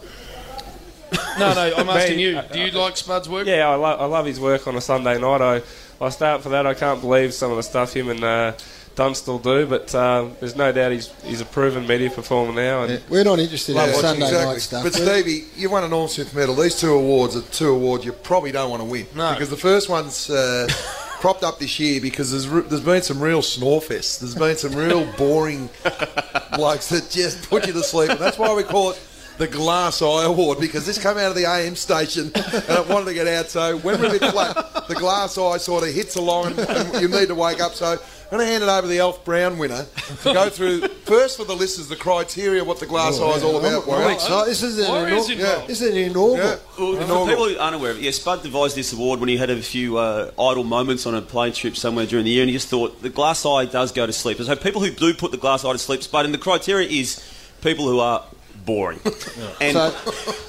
No, 1.40 1.54
no, 1.54 1.74
I'm 1.76 1.90
asking 1.98 2.18
Me, 2.18 2.24
you. 2.32 2.38
uh, 2.38 2.42
Do 2.48 2.60
you 2.60 2.72
like 2.72 2.96
Spud's 2.98 3.28
work? 3.30 3.48
Yeah, 3.48 3.70
I, 3.70 3.76
lo- 3.76 3.98
I 3.98 4.06
love 4.06 4.26
his 4.26 4.40
work 4.40 4.68
on 4.68 4.76
a 4.76 4.82
Sunday 4.82 5.20
night. 5.20 5.42
I, 5.42 5.62
I 6.04 6.10
start 6.10 6.42
for 6.42 6.50
that. 6.50 6.66
I 6.66 6.74
can't 6.74 7.02
believe 7.02 7.34
some 7.34 7.52
of 7.52 7.58
the 7.58 7.64
stuff 7.64 7.94
him 7.94 8.10
and 8.10 8.24
uh, 8.24 8.54
Dunstall 8.96 9.40
do, 9.40 9.66
but 9.66 9.94
um, 9.96 10.36
there's 10.40 10.56
no 10.56 10.72
doubt 10.72 10.92
he's 10.92 11.08
he's 11.24 11.42
a 11.42 11.46
proven 11.46 11.88
media 11.88 12.10
performer 12.10 12.54
now. 12.54 12.84
And 12.84 13.02
We're 13.10 13.24
not 13.24 13.40
interested 13.40 13.72
in 13.72 13.78
Yeah, 13.78 13.92
Sunday 13.94 14.26
exactly. 14.26 14.54
night 14.54 14.62
stuff. 14.62 14.84
But 14.84 14.94
Stevie, 14.94 15.46
you 15.56 15.70
won 15.70 15.84
an 15.84 15.90
Norm 15.92 16.08
Smith 16.08 16.34
medal. 16.36 16.56
These 16.56 16.80
two 16.80 16.94
awards 16.94 17.36
are 17.36 17.42
two 17.42 17.70
awards 17.70 18.06
you 18.06 18.12
probably 18.12 18.52
don't 18.52 18.70
want 18.70 18.82
to 18.82 18.88
win 18.88 19.06
No. 19.16 19.32
because 19.34 19.50
the 19.50 19.58
first 19.58 19.90
one's 19.90 20.30
uh, 20.30 20.68
propped 21.22 21.44
up 21.44 21.60
this 21.60 21.80
year 21.80 22.02
because 22.02 22.32
there's 22.32 22.48
re- 22.48 22.64
there's 22.64 22.82
been 22.82 23.02
some 23.02 23.20
real 23.22 23.42
snorefests. 23.42 24.20
There's 24.20 24.36
been 24.36 24.58
some 24.58 24.74
real 24.76 25.06
boring 25.18 25.70
blokes 26.56 26.90
that 26.90 27.10
just 27.10 27.50
put 27.50 27.68
you 27.68 27.74
to 27.74 27.84
sleep, 27.84 28.10
and 28.10 28.20
that's 28.20 28.38
why 28.38 28.54
we 28.54 28.64
call 28.64 28.92
it. 28.92 29.02
The 29.38 29.48
Glass 29.48 30.04
Eye 30.04 30.26
Award 30.26 30.60
because 30.60 30.86
this 30.86 31.02
came 31.02 31.18
out 31.18 31.30
of 31.32 31.36
the 31.36 31.46
AM 31.46 31.76
station 31.76 32.26
and 32.36 32.46
it 32.70 32.88
wanted 32.88 33.06
to 33.06 33.14
get 33.16 33.26
out. 33.28 33.48
So 33.50 33.78
when 33.78 34.00
we're 34.00 34.16
a 34.16 34.20
bit 34.20 34.30
flat, 34.32 34.56
the 34.88 34.94
Glass 34.94 35.36
Eye 35.36 35.58
sort 35.58 35.84
of 35.88 35.92
hits 35.92 36.16
along 36.16 36.48
and, 36.48 36.60
and 36.60 37.02
you 37.02 37.08
need 37.08 37.28
to 37.30 37.34
wake 37.34 37.60
up. 37.60 37.74
So 37.74 37.98
I'm 38.32 38.38
going 38.38 38.48
to 38.48 38.52
hand 38.54 38.64
it 38.64 38.70
over 38.70 38.84
to 38.84 38.88
the 38.88 39.00
Alf 39.00 39.26
Brown 39.26 39.58
winner 39.58 39.86
to 40.24 40.34
go 40.34 40.50
through 40.50 40.88
first 41.04 41.36
for 41.36 41.44
the 41.44 41.54
listeners 41.54 41.90
the 41.90 41.98
criteria 41.98 42.64
what 42.64 42.80
the 42.80 42.86
Glass 42.86 43.20
Eye 43.20 43.32
is 43.32 43.44
all 43.44 43.58
about. 43.60 43.86
I'm, 43.90 44.06
I'm 44.06 44.12
excited. 44.14 44.50
This 44.50 44.64
is 44.64 44.80
an, 44.80 44.88
Warriors 44.90 45.28
inau- 45.28 45.32
involved. 45.34 45.68
this 45.68 45.82
is 45.82 45.92
an 45.92 45.98
inaugural. 45.98 46.38
Yeah. 46.38 46.56
Well, 46.80 47.26
for 47.26 47.30
people 47.30 47.50
who 47.50 47.58
aren't 47.60 47.76
aware 47.76 47.92
of 47.92 47.98
it, 47.98 48.04
yeah, 48.04 48.12
Spud 48.12 48.42
devised 48.42 48.78
this 48.78 48.94
award 48.94 49.20
when 49.20 49.28
he 49.28 49.36
had 49.36 49.50
a 49.50 49.62
few 49.62 49.98
uh, 49.98 50.32
idle 50.40 50.64
moments 50.64 51.06
on 51.06 51.14
a 51.14 51.22
plane 51.22 51.52
trip 51.52 51.76
somewhere 51.76 52.06
during 52.06 52.24
the 52.24 52.32
year, 52.32 52.44
and 52.44 52.50
he 52.50 52.56
just 52.56 52.70
thought 52.70 53.02
the 53.02 53.10
glass 53.10 53.46
eye 53.46 53.66
does 53.66 53.92
go 53.92 54.06
to 54.08 54.14
sleep. 54.14 54.38
So 54.38 54.56
people 54.56 54.80
who 54.82 54.92
do 54.92 55.14
put 55.14 55.32
the 55.32 55.38
glass 55.38 55.66
eye 55.66 55.74
to 55.74 55.78
sleep, 55.78 56.02
Spud, 56.02 56.24
and 56.24 56.34
the 56.34 56.38
criteria 56.38 56.88
is 56.88 57.22
people 57.62 57.86
who 57.90 58.00
are 58.00 58.24
boring 58.66 59.00
and 59.62 59.74
So, 59.74 59.90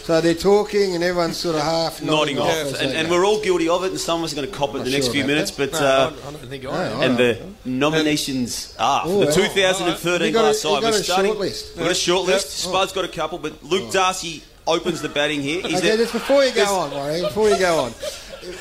so 0.02 0.21
they're 0.21 0.35
talking 0.35 0.95
and 0.95 1.02
everyone's 1.04 1.37
sort 1.37 1.57
of 1.57 1.62
half 1.62 2.02
nodding 2.02 2.38
off, 2.38 2.50
as 2.50 2.81
and, 2.81 2.92
and 2.92 3.11
we're 3.11 3.25
all 3.25 3.40
guilty 3.42 3.69
of 3.69 3.85
it, 3.85 3.90
and 3.90 3.99
some 4.00 4.21
of 4.21 4.25
us 4.25 4.33
are 4.33 4.37
going 4.37 4.49
to 4.50 4.54
cop 4.54 4.71
it 4.71 4.73
in 4.73 4.78
Not 4.78 4.85
the 4.87 4.90
next 4.92 5.04
sure 5.07 5.14
few 5.14 5.25
minutes. 5.25 5.50
that. 5.52 5.71
But 5.73 5.81
No, 5.81 5.87
uh, 5.87 6.12
I, 6.25 6.28
I 6.28 6.33
don't 6.33 6.49
think 6.49 6.64
I 6.66 6.69
No, 6.71 6.75
am. 6.97 7.02
And 7.02 7.16
the 7.19 7.38
nominations 7.64 8.75
are 8.78 9.02
Oh, 9.07 9.25
the 9.25 9.33
2013 9.33 10.26
You 10.28 10.33
got 10.33 10.40
a- 10.40 10.42
glass 10.42 10.64
you 10.64 10.71
eye. 10.71 10.81
got 10.81 10.92
We're 10.92 11.02
starting. 11.02 11.38
We've 11.38 11.76
got 11.76 11.90
a 11.90 11.95
short 11.95 12.26
list. 12.26 12.50
Spud's 12.50 12.92
got 12.92 13.04
a 13.04 13.09
couple, 13.09 13.38
but 13.38 13.62
Luke 13.62 13.92
Darcy 13.92 14.42
opens 14.66 15.02
the 15.02 15.09
batting 15.09 15.40
here. 15.42 15.61
He's 15.62 15.78
Okay, 15.78 15.90
a- 15.90 15.97
just 15.97 16.12
before 16.12 16.45
you 16.45 16.52
go 16.54 16.64
on, 16.66 16.90
Warren, 16.92 17.23
before 17.23 17.49
you 17.50 17.59
go 17.59 17.81
on, 17.85 17.92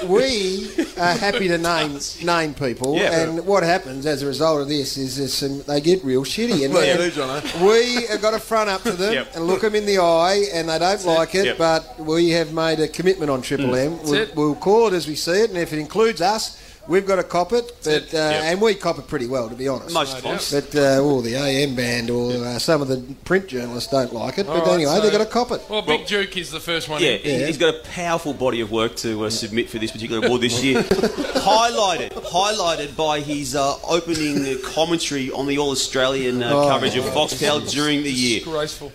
we 0.05 0.69
are 0.97 1.13
happy 1.13 1.47
to 1.47 1.57
name 1.57 1.99
name 2.23 2.53
people, 2.53 2.95
Yeah. 2.97 3.21
and 3.21 3.45
what 3.45 3.63
happens 3.63 4.05
as 4.05 4.21
a 4.23 4.27
result 4.27 4.61
of 4.61 4.67
this 4.69 4.97
is 4.97 5.17
there's 5.17 5.33
some, 5.33 5.61
they 5.63 5.81
get 5.81 6.03
real 6.03 6.23
shitty, 6.23 6.65
and 6.65 6.73
They 6.81 6.95
do, 6.97 7.11
Jono. 7.11 7.41
we 7.67 8.05
have 8.07 8.21
got 8.21 8.31
to 8.31 8.39
front 8.39 8.69
up 8.69 8.83
to 8.83 8.91
them 8.93 9.13
Yep. 9.13 9.35
and 9.35 9.45
look 9.47 9.61
them 9.61 9.75
in 9.75 9.85
the 9.85 9.99
eye, 9.99 10.45
and 10.53 10.69
they 10.69 10.79
don't 10.79 11.05
like 11.05 11.35
it, 11.35 11.45
Yep. 11.45 11.57
but 11.57 11.99
we 11.99 12.29
have 12.31 12.53
made 12.53 12.79
a 12.79 12.87
commitment 12.87 13.29
on 13.31 13.41
Triple 13.41 13.67
mm. 13.67 13.85
M. 13.85 14.03
We'll, 14.03 14.13
it. 14.13 14.35
we'll 14.35 14.55
call 14.55 14.87
it 14.87 14.93
as 14.93 15.07
we 15.07 15.15
see 15.15 15.41
it, 15.43 15.49
and 15.49 15.57
if 15.57 15.73
it 15.73 15.79
includes 15.79 16.21
us. 16.21 16.57
We've 16.91 17.05
got 17.07 17.15
to 17.15 17.23
cop 17.23 17.53
it, 17.53 17.71
but 17.85 18.13
uh, 18.13 18.17
and 18.17 18.59
we 18.59 18.75
cop 18.75 18.99
it 18.99 19.07
pretty 19.07 19.25
well, 19.25 19.47
to 19.47 19.55
be 19.55 19.69
honest. 19.69 19.93
Most 19.93 20.19
times. 20.19 20.51
But 20.51 20.75
uh, 20.75 20.99
oh, 20.99 21.21
the 21.21 21.35
AM 21.35 21.73
band 21.73 22.09
or 22.09 22.33
uh, 22.33 22.59
some 22.59 22.81
of 22.81 22.89
the 22.89 22.97
print 23.23 23.47
journalists 23.47 23.89
don't 23.89 24.11
like 24.13 24.37
it. 24.37 24.45
But 24.45 24.57
All 24.57 24.65
right, 24.65 24.73
anyway, 24.73 24.95
so- 24.95 24.99
they've 25.01 25.11
got 25.13 25.19
to 25.19 25.25
cop 25.25 25.51
it. 25.51 25.61
Well, 25.69 25.83
Big 25.83 26.05
Duke 26.05 26.35
is 26.35 26.51
the 26.51 26.59
first 26.59 26.89
one. 26.89 27.01
Yeah, 27.01 27.11
in. 27.11 27.39
he- 27.39 27.45
he's 27.45 27.57
got 27.57 27.73
a 27.75 27.79
powerful 27.79 28.33
body 28.33 28.59
of 28.59 28.71
work 28.71 28.97
to 28.97 29.23
uh, 29.23 29.29
submit 29.29 29.69
for 29.69 29.79
this 29.79 29.89
particular 29.93 30.25
award 30.27 30.41
this 30.41 30.61
year. 30.61 30.83
highlighted, 30.83 32.11
highlighted 32.11 32.97
by 32.97 33.21
his 33.21 33.55
uh, 33.55 33.77
opening 33.87 34.45
uh, 34.45 34.57
commentary 34.65 35.31
on 35.31 35.47
the 35.47 35.57
All 35.59 35.71
Australian 35.71 36.43
uh, 36.43 36.51
Oh. 36.51 36.67
coverage 36.67 36.97
of 36.97 37.05
Foxtel 37.05 37.71
during 37.71 38.03
the 38.03 38.11
year. 38.11 38.39
Disgraceful. 38.39 38.91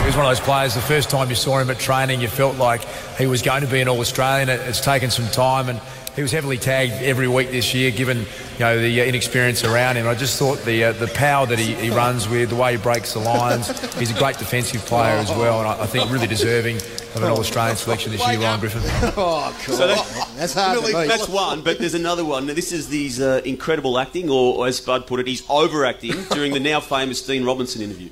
He 0.00 0.06
was 0.06 0.14
one 0.16 0.26
of 0.26 0.30
those 0.30 0.40
players, 0.44 0.74
the 0.74 0.80
first 0.82 1.08
time 1.08 1.30
you 1.30 1.34
saw 1.34 1.58
him 1.58 1.70
at 1.70 1.78
training, 1.78 2.20
you 2.20 2.28
felt 2.28 2.56
like 2.56 2.84
he 3.16 3.26
was 3.26 3.40
going 3.40 3.62
to 3.62 3.66
be 3.66 3.80
an 3.80 3.88
All 3.88 3.98
Australian. 4.00 4.48
It's 4.50 4.80
taken 4.80 5.10
some 5.10 5.26
time, 5.28 5.68
and 5.70 5.80
he 6.16 6.22
was 6.22 6.32
heavily 6.32 6.58
tagged 6.58 6.92
every 7.02 7.28
week 7.28 7.50
this 7.50 7.72
year, 7.74 7.90
given 7.90 8.18
you 8.18 8.58
know 8.60 8.78
the 8.80 9.00
uh, 9.00 9.04
inexperience 9.04 9.64
around 9.64 9.96
him. 9.96 10.06
I 10.08 10.14
just 10.14 10.38
thought 10.38 10.58
the 10.64 10.84
uh, 10.84 10.92
the 10.92 11.06
power 11.08 11.46
that 11.46 11.58
he, 11.58 11.74
he 11.74 11.90
runs 11.90 12.28
with, 12.28 12.50
the 12.50 12.56
way 12.56 12.72
he 12.76 12.78
breaks 12.82 13.14
the 13.14 13.20
lines, 13.20 13.68
he's 13.98 14.10
a 14.14 14.18
great 14.18 14.38
defensive 14.38 14.82
player 14.82 15.12
as 15.16 15.30
well, 15.30 15.60
and 15.60 15.68
I, 15.68 15.82
I 15.82 15.86
think 15.86 16.10
really 16.10 16.26
deserving 16.26 16.76
of 16.76 17.16
an 17.22 17.24
All 17.24 17.40
Australian 17.40 17.76
selection 17.76 18.12
this 18.12 18.20
year, 18.26 18.38
Ryan 18.38 18.60
Griffin. 18.60 18.82
Oh, 19.16 19.56
cool. 19.64 19.74
So 19.76 19.86
that- 19.88 20.28
That's 20.36 20.54
hard 20.54 20.78
to. 20.84 20.92
That's 20.92 21.28
one, 21.28 21.60
but 21.62 21.78
there's 21.78 21.94
another 21.94 22.24
one. 22.24 22.46
Now, 22.46 22.54
this 22.54 22.72
is 22.72 22.88
these 22.88 23.20
uh, 23.20 23.40
incredible 23.44 23.98
acting, 23.98 24.30
or, 24.30 24.56
or 24.56 24.66
as 24.68 24.76
Spud 24.78 25.06
put 25.06 25.20
it, 25.20 25.26
he's 25.26 25.42
overacting 25.50 26.12
during 26.30 26.52
the 26.52 26.60
now 26.60 26.80
famous 26.80 27.20
Dean 27.26 27.44
Robinson 27.44 27.82
interview. 27.82 28.08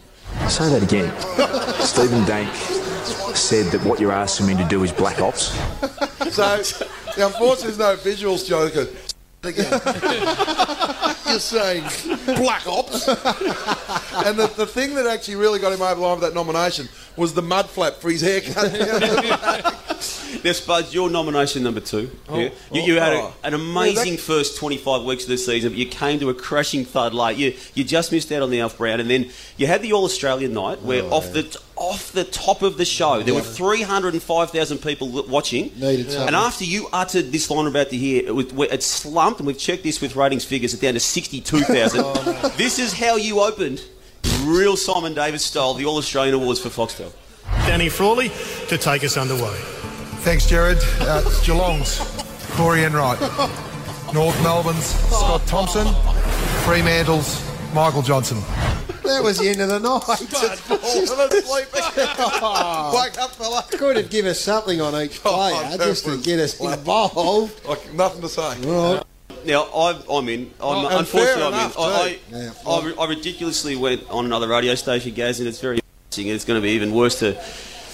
Say 0.49 0.69
that 0.71 0.83
again. 0.83 1.11
Stephen 1.81 2.25
Dank 2.27 2.53
said 3.35 3.67
that 3.73 3.83
what 3.85 3.99
you're 4.01 4.13
asking 4.13 4.47
me 4.47 4.57
to 4.57 4.65
do 4.65 4.83
is 4.83 4.93
black 4.93 5.21
ops. 5.21 5.57
So, 6.31 6.61
now, 7.19 7.27
unfortunately, 7.27 7.73
there's 7.73 7.79
no 7.79 7.97
visuals, 7.97 8.47
Joker. 8.47 8.89
Again. 9.45 9.71
You're 11.29 11.39
saying 11.39 11.85
black 12.37 12.67
ops. 12.67 13.07
and 13.07 14.37
the, 14.37 14.53
the 14.57 14.67
thing 14.67 14.95
that 14.95 15.07
actually 15.07 15.37
really 15.37 15.61
got 15.61 15.73
him 15.73 15.81
over 15.83 15.95
the 15.95 16.01
line 16.01 16.19
with 16.19 16.23
that 16.23 16.35
nomination 16.35 16.89
was 17.17 17.35
the 17.35 17.43
mud 17.43 17.69
flap 17.69 17.95
for 17.95 18.11
his 18.11 18.21
haircut. 18.21 19.75
Now, 20.45 20.53
Spuds, 20.53 20.93
your 20.95 21.11
nomination 21.11 21.63
number 21.63 21.81
two. 21.81 22.11
Oh, 22.29 22.39
Yeah. 22.39 22.51
You, 22.73 22.83
you 22.83 23.01
had 23.01 23.13
a, 23.15 23.17
oh. 23.17 23.35
an 23.45 23.55
amazing 23.55 24.13
that- 24.17 24.21
first 24.21 24.57
25 24.59 25.03
weeks 25.05 25.25
of 25.25 25.31
the 25.31 25.39
season, 25.39 25.71
but 25.71 25.79
you 25.79 25.87
came 25.87 26.21
to 26.21 26.31
a 26.31 26.35
crashing 26.35 26.85
thud 26.85 27.15
late. 27.15 27.37
You, 27.37 27.55
you 27.75 27.85
just 27.85 28.13
missed 28.13 28.31
out 28.33 28.43
on 28.43 28.51
the 28.51 28.61
Alf 28.61 28.79
Brown, 28.79 29.01
and 29.01 29.09
then 29.09 29.31
you 29.57 29.67
had 29.67 29.83
the 29.83 29.93
All 29.93 30.05
Australian 30.05 30.53
night 30.53 30.83
where 30.83 31.03
Oh, 31.03 31.11
off 31.19 31.33
the 31.33 31.59
off 31.77 32.11
the 32.13 32.25
top 32.25 32.63
of 32.63 32.77
the 32.77 32.85
show 32.85 33.23
there 33.23 33.35
were 33.35 33.41
305,000 33.41 34.79
people 34.79 35.09
watching. 35.29 35.73
Needed 35.79 36.11
something. 36.11 36.27
And 36.29 36.37
after 36.37 36.65
you 36.65 36.89
uttered 36.93 37.31
this 37.33 37.49
line 37.51 37.65
we're 37.65 37.71
about 37.71 37.91
to 37.91 37.97
hear, 37.97 38.27
it, 38.27 38.35
was, 38.53 38.69
it 38.73 38.83
slumped, 38.83 39.41
and 39.41 39.47
we've 39.47 39.59
checked 39.59 39.85
this 39.85 40.01
with 40.01 40.17
ratings 40.17 40.45
figures, 40.45 40.73
it's 40.75 40.83
down 40.83 40.95
to 40.95 41.01
62,000. 41.01 42.01
Oh, 42.05 42.55
This 42.57 42.79
is 42.79 42.93
how 42.93 43.17
you 43.17 43.41
opened, 43.41 43.85
real 44.43 44.77
Simon 44.77 45.15
Davis 45.15 45.45
style, 45.45 45.75
the 45.75 45.85
All 45.85 45.97
Australian 45.99 46.35
Awards 46.35 46.61
for 46.61 46.69
Foxtel. 46.69 47.13
Danny 47.67 47.89
Frawley 47.89 48.31
to 48.69 48.77
take 48.79 49.05
us 49.05 49.17
underway. 49.17 49.78
Thanks, 50.23 50.47
Jared. 50.47 50.79
Uh, 51.01 51.23
Geelong's 51.43 51.99
Corey 52.53 52.85
Enright. 52.85 53.21
North 54.13 54.41
Melbourne's 54.43 54.85
Scott 54.87 55.47
Thompson. 55.47 55.87
Fremantle's 56.65 57.43
Michael 57.75 58.03
Johnson. 58.03 58.39
That 59.05 59.23
was 59.23 59.39
the 59.39 59.49
end 59.49 59.61
of 59.63 59.69
the 59.69 59.79
night. 59.79 60.09
Wake 62.95 63.19
up, 63.19 63.31
fella. 63.33 63.65
Could 63.71 63.97
have 63.97 64.11
given 64.11 64.31
us 64.31 64.41
something 64.41 64.81
on 64.81 65.01
each 65.03 65.21
player 65.21 65.53
Oh, 65.55 65.77
just 65.79 66.05
to 66.05 66.19
get 66.21 66.39
us 66.41 66.61
involved. 66.61 67.65
Like, 67.67 67.93
nothing 67.95 68.21
to 68.23 68.29
say. 68.29 68.61
Now, 69.47 69.63
I, 69.75 70.01
I'm 70.11 70.29
in. 70.29 70.41
I'm, 70.41 70.51
Oh, 70.61 70.99
unfortunately, 70.99 71.43
I'm 71.43 71.55
in. 71.55 71.61
enough, 71.61 71.79
I. 71.79 71.83
I, 71.83 72.19
Yeah. 72.31 72.53
I, 72.67 72.95
I 73.01 73.09
ridiculously 73.09 73.77
went 73.77 74.09
on 74.11 74.27
another 74.27 74.49
radio 74.49 74.75
station, 74.75 75.15
Gaz, 75.15 75.39
and 75.39 75.49
it's 75.49 75.61
very 75.61 75.79
embarrassing, 76.11 76.29
it's 76.35 76.45
going 76.45 76.61
to 76.61 76.63
be 76.63 76.71
even 76.73 76.93
worse 76.93 77.19
to 77.21 77.41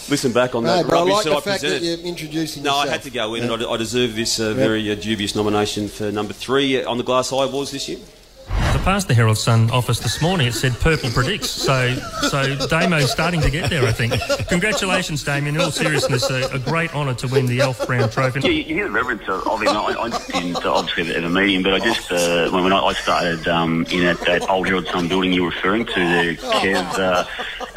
listen 0.08 0.32
back 0.32 0.54
on 0.54 0.64
No, 0.64 0.76
that 0.76 0.86
but 0.88 0.94
I 0.94 0.98
rubbish 1.00 1.12
like 1.14 1.24
that 1.24 1.30
the 1.30 1.36
I 1.36 1.40
fact 1.40 1.62
that 1.62 1.68
presented. 1.78 1.98
you're 2.00 2.08
introducing 2.08 2.62
no, 2.62 2.70
yourself. 2.70 2.88
I 2.88 2.92
had 2.92 3.02
to 3.02 3.10
go 3.10 3.34
in, 3.34 3.44
Yeah. 3.44 3.52
and 3.54 3.64
I, 3.64 3.70
I 3.70 3.76
deserve 3.76 4.14
this 4.14 4.38
uh, 4.40 4.54
very 4.54 4.90
uh, 4.90 4.94
dubious 4.94 5.34
nomination 5.34 5.88
for 5.88 6.10
number 6.10 6.32
three 6.32 6.82
uh, 6.82 6.90
on 6.90 6.98
the 6.98 7.04
Glass 7.04 7.32
Eye 7.32 7.44
Awards 7.44 7.70
this 7.70 7.88
year. 7.88 7.98
I 8.46 8.76
passed 8.84 9.08
the 9.08 9.14
Herald 9.14 9.38
Sun 9.38 9.70
office 9.70 10.00
this 10.00 10.20
morning. 10.20 10.46
It 10.48 10.52
said 10.52 10.72
purple 10.74 11.08
predicts. 11.10 11.48
So, 11.48 11.94
so 12.28 12.42
Damo's 12.68 13.10
starting 13.10 13.40
to 13.40 13.50
get 13.50 13.70
there, 13.70 13.84
I 13.84 13.92
think. 13.92 14.12
Congratulations, 14.48 15.24
Damien. 15.24 15.54
In 15.54 15.62
all 15.62 15.70
seriousness, 15.70 16.28
a, 16.28 16.50
a 16.52 16.58
great 16.58 16.94
honour 16.94 17.14
to 17.14 17.28
win 17.28 17.46
the 17.46 17.62
Alf 17.62 17.86
Brown 17.86 18.10
Trophy. 18.10 18.40
Yeah, 18.40 18.48
you 18.50 18.62
you 18.64 18.74
hear 18.74 18.84
the 18.84 18.90
reverence 18.90 19.22
of, 19.28 19.46
of 19.46 19.62
him. 19.62 19.68
I, 19.68 19.94
I 19.98 20.08
didn't 20.26 20.62
uh, 20.64 20.74
obviously 20.74 21.14
at 21.14 21.24
a 21.24 21.28
meeting, 21.30 21.62
but 21.62 21.72
I 21.72 21.78
just 21.78 22.12
uh, 22.12 22.50
when, 22.50 22.64
when 22.64 22.72
I, 22.74 22.80
I 22.80 22.92
started 22.92 23.48
um, 23.48 23.86
in 23.90 24.00
that, 24.04 24.20
that 24.26 24.48
old 24.50 24.66
Herald 24.66 24.86
Sun 24.88 25.08
building 25.08 25.32
you're 25.32 25.46
referring 25.48 25.86
to, 25.86 25.94
the 25.94 26.36
Kev, 26.36 26.98
uh, 26.98 27.24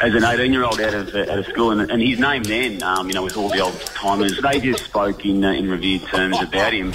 as 0.00 0.14
an 0.14 0.24
18 0.24 0.52
year 0.52 0.64
old 0.64 0.80
out 0.80 0.94
of 0.94 1.14
uh, 1.14 1.20
out 1.22 1.38
of 1.38 1.46
school, 1.46 1.70
and, 1.70 1.90
and 1.90 2.00
his 2.00 2.18
name 2.18 2.42
then, 2.44 2.82
um, 2.82 3.08
you 3.08 3.14
know, 3.14 3.22
with 3.22 3.36
all 3.36 3.48
the 3.48 3.60
old 3.60 3.78
timers, 3.80 4.40
they 4.40 4.60
just 4.60 4.84
spoke 4.84 5.24
in 5.24 5.44
uh, 5.44 5.52
in 5.52 5.68
revered 5.68 6.02
terms 6.08 6.40
about 6.40 6.72
him. 6.72 6.90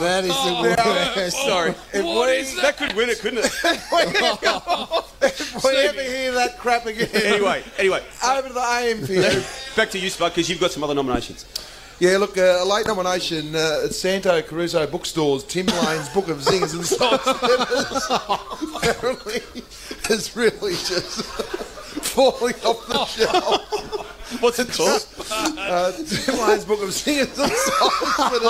That 0.00 0.24
is 0.24 0.30
the 0.30 0.60
worst. 0.62 1.36
Sorry. 1.36 1.70
If 1.92 2.04
we, 2.04 2.60
that 2.60 2.76
could 2.76 2.92
win 2.94 3.10
it, 3.10 3.18
couldn't 3.18 3.38
it? 3.38 3.46
if 5.22 5.64
we 5.64 5.70
ever 5.70 6.02
hear 6.02 6.32
that 6.32 6.58
crap 6.58 6.86
again. 6.86 7.08
anyway, 7.14 7.62
anyway, 7.78 8.02
Over 8.24 8.48
to 8.48 8.54
the 8.54 8.60
AM 8.60 9.06
for 9.06 9.76
back 9.76 9.90
to 9.90 9.98
you, 9.98 10.10
Spud, 10.10 10.32
because 10.32 10.48
you've 10.48 10.60
got 10.60 10.72
some 10.72 10.82
other 10.82 10.94
nominations. 10.94 11.46
Yeah, 12.00 12.18
look, 12.18 12.38
uh, 12.38 12.58
a 12.60 12.64
late 12.64 12.86
nomination 12.86 13.56
uh, 13.56 13.82
at 13.86 13.92
Santo 13.92 14.40
Caruso 14.42 14.86
Bookstores, 14.86 15.42
Tim 15.42 15.66
Lane's 15.66 16.08
Book 16.10 16.28
of 16.28 16.40
Zings 16.40 16.72
and 16.72 16.86
Sidesteppers. 16.86 18.06
Apparently, 18.76 19.42
it's 20.08 20.36
really 20.36 20.74
just 20.74 21.77
falling 22.18 22.54
off 22.64 22.86
the 22.88 23.04
shelf. 23.06 24.42
What's 24.42 24.58
it 24.58 24.72
called? 24.72 25.06
Uh, 25.30 25.92
Tim 25.92 26.38
Lane's 26.40 26.64
Book 26.64 26.82
of 26.82 26.92
Singers 26.92 27.38
and 27.38 27.52
Sidesteppers. 27.52 28.42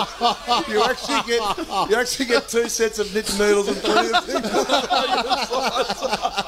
You 0.68 0.82
actually 0.82 1.22
get 1.26 1.42
you 1.90 1.96
actually 1.96 2.25
get 2.26 2.48
two 2.48 2.68
sets 2.68 2.98
of 2.98 3.14
knit 3.14 3.32
noodles 3.38 3.68
and 3.68 3.76
three 3.76 4.10
of 4.10 4.25
things. 4.25 4.42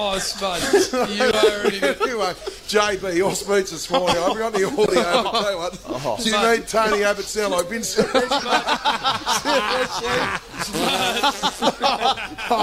Oh, 0.00 0.16
Spud, 0.20 0.62
you 1.10 1.24
are 1.24 1.66
an 1.66 1.74
idiot. 1.74 1.98
anyway, 2.02 2.32
JB, 2.68 3.16
your 3.16 3.34
speech 3.34 3.70
this 3.72 3.90
morning. 3.90 4.16
I've 4.16 4.38
got 4.38 4.52
the 4.52 4.64
audio. 4.64 4.86
But 4.86 4.92
tell 4.92 5.50
you 5.50 5.58
what, 5.58 5.76
Oh. 5.88 6.16
do 6.22 6.30
you 6.30 6.38
need 6.56 6.68
Tony 6.68 7.02
Abbott 7.02 7.24
sound 7.24 7.52
like 7.52 7.66
Vince? 7.66 7.98
oh, 7.98 8.04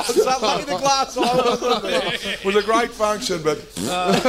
so 0.08 0.24
lucky 0.24 0.64
the 0.64 0.78
glass 0.78 1.18
eye 1.18 1.36
wasn't 1.36 1.82
there. 1.84 2.14
It 2.14 2.46
was 2.46 2.56
a 2.56 2.64
great 2.64 2.92
function, 2.92 3.42
but 3.44 3.58
but 3.86 4.24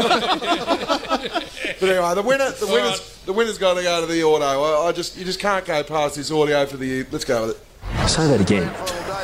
anyway, 1.89 2.15
the 2.15 2.23
winner, 2.27 2.51
the 2.51 2.67
winners, 2.67 3.01
the 3.25 3.33
winner's 3.33 3.59
got 3.59 3.75
to 3.75 3.83
go 3.85 4.01
to 4.01 4.07
the 4.13 4.21
audio. 4.25 4.63
I, 4.63 4.89
I 4.89 4.93
just, 4.93 5.17
you 5.17 5.25
just 5.25 5.39
can't 5.39 5.65
go 5.65 5.81
past 5.85 6.17
this 6.17 6.33
audio 6.33 6.67
for 6.67 6.77
the. 6.77 7.05
Let's 7.13 7.25
go 7.25 7.47
with 7.47 7.57
it. 7.57 7.63
Say 8.09 8.27
that 8.27 8.41
again. 8.41 8.69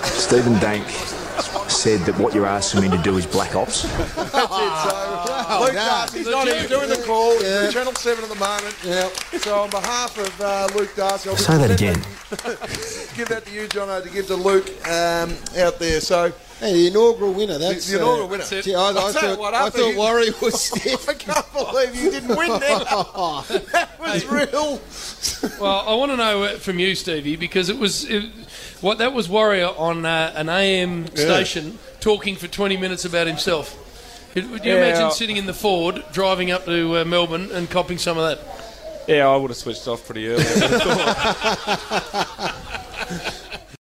Stephen 0.04 0.56
Dank 0.60 0.86
said 1.82 1.98
that 2.06 2.16
what 2.16 2.32
you're 2.32 2.46
asking 2.46 2.80
me 2.80 2.88
to 2.88 3.02
do 3.02 3.16
is 3.16 3.26
black 3.26 3.56
ops. 3.56 3.82
That's 3.82 4.16
it. 4.16 4.36
So 4.36 5.60
Luke 5.64 5.72
Darcy's 5.74 6.28
not 6.28 6.46
here 6.46 6.68
doing 6.68 6.88
the 6.88 7.02
call. 7.04 7.32
He's 7.32 7.72
Channel 7.72 7.92
Seven 7.94 8.22
at 8.22 8.30
the 8.30 8.36
moment. 8.36 8.76
Yeah. 8.84 9.08
So 9.38 9.58
on 9.58 9.70
behalf 9.70 10.16
of 10.16 10.40
uh, 10.40 10.68
Luke 10.76 10.94
Darcy, 10.94 11.30
I'll 11.30 11.36
Say 11.36 11.58
that 11.58 11.76
just 11.76 11.82
again. 11.82 13.16
give 13.16 13.28
that 13.30 13.44
to 13.46 13.52
you, 13.52 13.66
Jono, 13.66 14.00
to 14.00 14.08
give 14.10 14.28
to 14.28 14.36
Luke 14.36 14.68
um, 14.86 15.34
out 15.58 15.80
there. 15.80 16.00
So 16.00 16.32
Hey, 16.62 16.74
the 16.74 16.86
inaugural 16.86 17.32
winner. 17.32 17.58
That's 17.58 17.88
the 17.90 17.96
inaugural 17.96 18.26
uh, 18.26 18.30
winner. 18.30 18.44
gee, 18.44 18.72
I, 18.76 18.80
I, 18.80 18.86
I'll 18.90 19.12
tell 19.12 19.30
you 19.30 19.34
thought, 19.34 19.38
what, 19.40 19.52
I 19.54 19.68
thought 19.68 19.88
you- 19.90 19.96
Warrior 19.96 20.32
was 20.40 20.60
stiff. 20.66 21.08
I 21.08 21.14
can't 21.14 21.52
believe 21.52 21.96
you 21.96 22.12
didn't 22.12 22.36
win 22.36 22.50
that. 22.60 22.86
that 23.72 23.98
was 23.98 24.24
real. 24.26 24.80
Well, 25.60 25.80
I 25.88 25.94
want 25.96 26.12
to 26.12 26.16
know 26.16 26.44
uh, 26.44 26.58
from 26.58 26.78
you, 26.78 26.94
Stevie, 26.94 27.34
because 27.34 27.68
it 27.68 27.76
was 27.76 28.04
it, 28.08 28.30
what 28.82 28.98
that 28.98 29.12
was 29.12 29.28
Warrior 29.28 29.68
on 29.76 30.04
uh, 30.04 30.32
an 30.36 30.48
AM 30.48 31.06
station 31.16 31.78
talking 32.00 32.36
for 32.36 32.48
20 32.48 32.76
minutes 32.76 33.04
about 33.04 33.26
himself. 33.26 33.78
Would 34.34 34.50
would 34.50 34.64
you 34.64 34.72
Yeah. 34.72 34.86
imagine 34.88 35.10
sitting 35.12 35.36
in 35.36 35.46
the 35.46 35.54
Ford, 35.54 36.04
driving 36.12 36.50
up 36.50 36.64
to 36.66 36.98
uh, 36.98 37.04
Melbourne 37.04 37.50
and 37.52 37.70
copying 37.70 37.98
some 37.98 38.18
of 38.18 38.28
that? 38.28 38.40
Yeah, 39.08 39.28
I 39.28 39.36
would 39.36 39.50
have 39.50 39.56
switched 39.56 39.86
off 39.88 40.04
pretty 40.06 40.28
early. 40.28 40.44